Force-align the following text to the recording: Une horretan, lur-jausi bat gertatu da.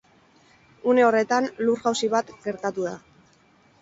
Une 0.93 1.03
horretan, 1.09 1.49
lur-jausi 1.67 2.11
bat 2.15 2.33
gertatu 2.47 2.89
da. 2.91 2.95